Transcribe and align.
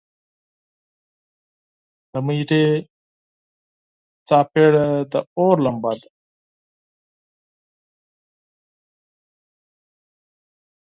د 2.11 2.13
میرې 2.25 2.65
څپیړه 4.27 4.87
د 5.11 5.13
اور 5.37 5.55
لمبه 5.65 5.91
ده. 6.01 6.09